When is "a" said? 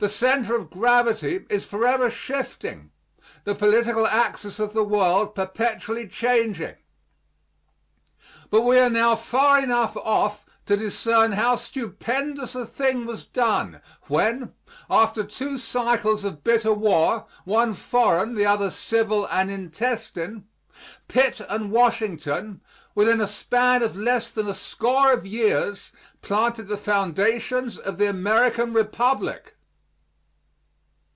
12.54-12.66, 23.22-23.28, 24.48-24.54